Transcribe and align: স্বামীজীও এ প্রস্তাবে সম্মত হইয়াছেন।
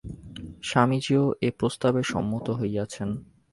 স্বামীজীও 0.63 1.25
এ 1.41 1.49
প্রস্তাবে 1.59 2.01
সম্মত 2.03 2.45
হইয়াছেন। 2.51 3.09